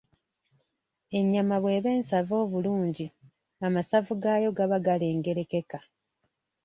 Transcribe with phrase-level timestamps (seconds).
[1.19, 3.05] Ennyama bw’eba ensava obulungi,
[3.65, 5.79] amasavu gaayo gaba galengerekeka.